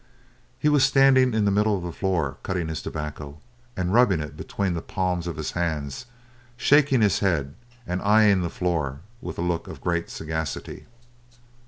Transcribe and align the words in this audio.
He 0.57 0.67
was 0.67 0.83
standing 0.83 1.35
in 1.35 1.45
the 1.45 1.51
middle 1.51 1.77
of 1.77 1.83
the 1.83 1.91
floor 1.91 2.37
cutting 2.41 2.69
his 2.69 2.81
tobacco, 2.81 3.37
and 3.77 3.93
rubbing 3.93 4.19
it 4.19 4.35
between 4.35 4.73
the 4.73 4.81
palms 4.81 5.27
of 5.27 5.35
his 5.37 5.51
hands, 5.51 6.07
shaking 6.57 7.01
his 7.01 7.19
head, 7.19 7.53
and 7.85 8.01
eyeing 8.01 8.41
the 8.41 8.49
floor 8.49 9.01
with 9.21 9.37
a 9.37 9.41
look 9.45 9.67
of 9.67 9.79
great 9.79 10.09
sagacity. 10.09 10.87